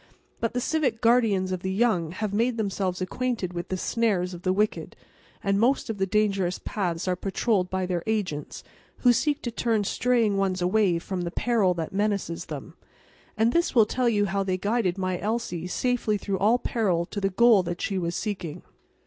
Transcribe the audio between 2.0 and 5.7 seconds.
have made themselves acquainted with the snares of the wicked, and